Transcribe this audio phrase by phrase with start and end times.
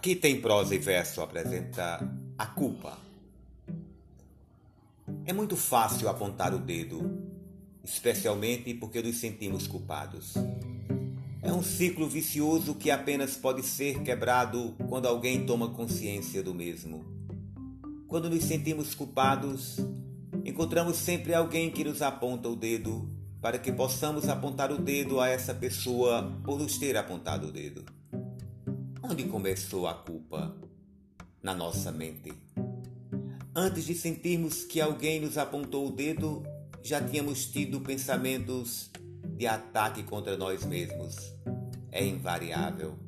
[0.00, 2.00] Aqui tem prosa e verso apresenta
[2.38, 2.96] a culpa.
[5.26, 7.22] É muito fácil apontar o dedo,
[7.84, 10.32] especialmente porque nos sentimos culpados.
[11.42, 17.04] É um ciclo vicioso que apenas pode ser quebrado quando alguém toma consciência do mesmo.
[18.08, 19.76] Quando nos sentimos culpados,
[20.46, 23.06] encontramos sempre alguém que nos aponta o dedo
[23.38, 27.99] para que possamos apontar o dedo a essa pessoa por nos ter apontado o dedo.
[29.02, 30.54] Onde começou a culpa?
[31.42, 32.32] Na nossa mente.
[33.54, 36.42] Antes de sentirmos que alguém nos apontou o dedo,
[36.82, 38.90] já tínhamos tido pensamentos
[39.36, 41.34] de ataque contra nós mesmos.
[41.90, 42.98] É invariável.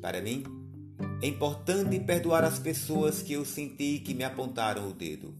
[0.00, 0.44] Para mim,
[1.20, 5.34] é importante perdoar as pessoas que eu senti que me apontaram o dedo.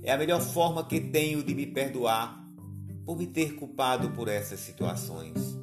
[0.00, 2.40] É a melhor forma que tenho de me perdoar
[3.04, 5.58] por me ter culpado por essas situações.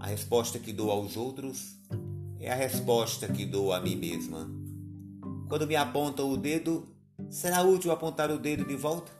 [0.00, 1.78] A resposta que dou aos outros
[2.40, 4.50] é a resposta que dou a mim mesma.
[5.48, 6.88] Quando me apontam o dedo,
[7.28, 9.12] será útil apontar o dedo de volta?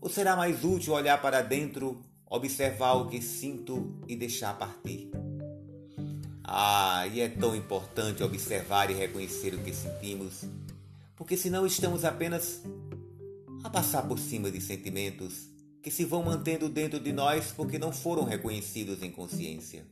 [0.00, 2.00] Ou será mais útil olhar para dentro,
[2.30, 5.10] observar o que sinto e deixar partir?
[6.44, 10.44] Ah, e é tão importante observar e reconhecer o que sentimos,
[11.16, 12.62] porque senão estamos apenas
[13.64, 15.48] a passar por cima de sentimentos
[15.82, 19.84] que se vão mantendo dentro de nós porque não foram reconhecidos em consciência.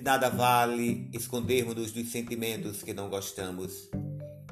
[0.00, 3.90] De nada vale escondermos-nos dos sentimentos que não gostamos,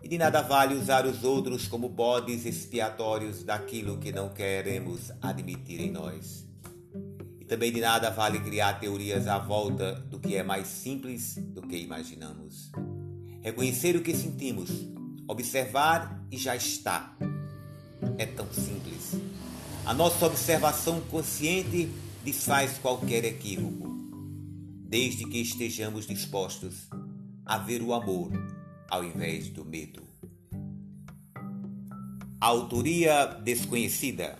[0.02, 5.80] e de nada vale usar os outros como bodes expiatórios daquilo que não queremos admitir
[5.80, 6.46] em nós.
[7.40, 11.62] E também de nada vale criar teorias à volta do que é mais simples do
[11.62, 12.70] que imaginamos.
[13.42, 14.68] Reconhecer o que sentimos,
[15.26, 17.16] observar e já está.
[18.18, 19.14] É tão simples.
[19.86, 21.88] A nossa observação consciente
[22.22, 23.87] desfaz qualquer equívoco,
[24.88, 26.88] desde que estejamos dispostos
[27.44, 28.32] a ver o amor
[28.88, 30.02] ao invés do medo.
[32.40, 34.38] Autoria desconhecida.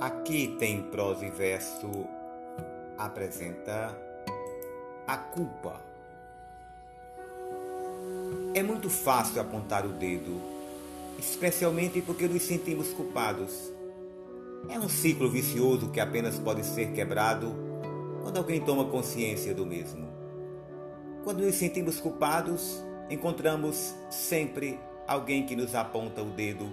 [0.00, 1.90] Aqui tem prosa e verso
[2.96, 3.96] apresenta
[5.06, 5.93] a culpa.
[8.54, 10.40] É muito fácil apontar o dedo,
[11.18, 13.72] especialmente porque nos sentimos culpados.
[14.68, 17.52] É um ciclo vicioso que apenas pode ser quebrado
[18.22, 20.08] quando alguém toma consciência do mesmo.
[21.24, 24.78] Quando nos sentimos culpados, encontramos sempre
[25.08, 26.70] alguém que nos aponta o dedo,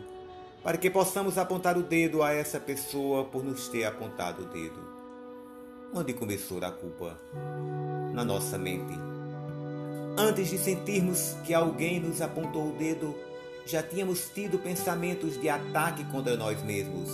[0.61, 4.79] para que possamos apontar o dedo a essa pessoa por nos ter apontado o dedo.
[5.91, 7.19] Onde começou a culpa?
[8.13, 9.10] Na nossa mente.
[10.21, 13.15] Antes de sentirmos que alguém nos apontou o dedo,
[13.65, 17.09] já tínhamos tido pensamentos de ataque contra nós mesmos.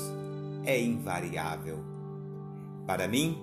[0.66, 1.80] É invariável.
[2.86, 3.42] Para mim,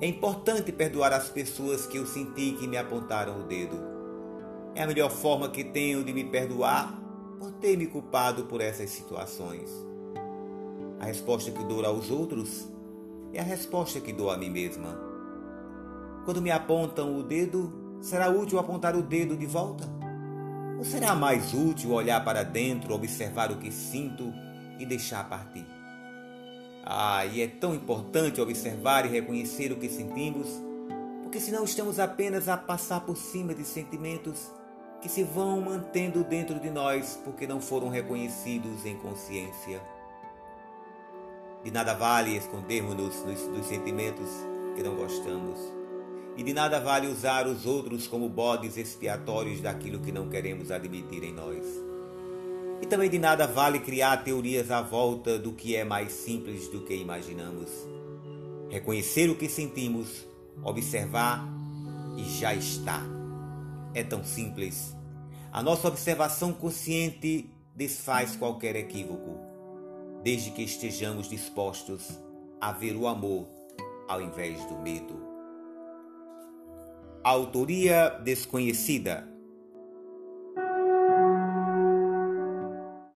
[0.00, 3.76] é importante perdoar as pessoas que eu senti que me apontaram o dedo.
[4.74, 6.98] É a melhor forma que tenho de me perdoar
[7.38, 9.68] por ter me culpado por essas situações.
[10.98, 12.66] A resposta que dou aos outros
[13.34, 14.98] é a resposta que dou a mim mesma.
[16.24, 19.88] Quando me apontam o dedo, será útil apontar o dedo de volta?
[20.76, 24.34] Ou será mais útil olhar para dentro, observar o que sinto
[24.78, 25.64] e deixar partir?
[26.84, 30.48] Ah, e é tão importante observar e reconhecer o que sentimos,
[31.22, 34.50] porque senão estamos apenas a passar por cima de sentimentos
[35.00, 39.80] que se vão mantendo dentro de nós porque não foram reconhecidos em consciência.
[41.62, 44.28] De nada vale escondermos-nos dos sentimentos
[44.74, 45.81] que não gostamos.
[46.36, 51.22] E de nada vale usar os outros como bodes expiatórios daquilo que não queremos admitir
[51.24, 51.64] em nós.
[52.80, 56.80] E também de nada vale criar teorias à volta do que é mais simples do
[56.80, 57.68] que imaginamos.
[58.70, 60.26] Reconhecer o que sentimos,
[60.64, 61.46] observar
[62.16, 63.02] e já está.
[63.94, 64.96] É tão simples.
[65.52, 69.52] A nossa observação consciente desfaz qualquer equívoco
[70.22, 72.08] desde que estejamos dispostos
[72.60, 73.46] a ver o amor
[74.08, 75.31] ao invés do medo.
[77.24, 79.31] Autoria desconhecida